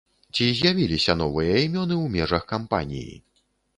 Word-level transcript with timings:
Ці 0.35 0.45
з'явіліся 0.59 1.15
новыя 1.21 1.53
імёны 1.67 1.95
ў 2.03 2.15
межах 2.17 2.43
кампаніі? 2.53 3.13